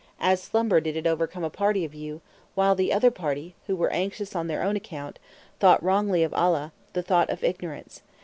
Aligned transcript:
As 0.19 0.41
slumber 0.41 0.79
did 0.81 0.97
it 0.97 1.05
overcome 1.05 1.43
a 1.43 1.51
party 1.51 1.85
of 1.85 1.93
you, 1.93 2.21
while 2.55 2.73
(the 2.73 2.91
other) 2.91 3.11
party, 3.11 3.53
who 3.67 3.75
were 3.75 3.91
anxious 3.93 4.35
on 4.35 4.47
their 4.47 4.63
own 4.63 4.75
account, 4.75 5.19
thought 5.59 5.83
wrongly 5.83 6.23
of 6.23 6.33
Allah, 6.33 6.73
the 6.93 7.03
thought 7.03 7.29
of 7.29 7.43
ignorance. 7.43 8.01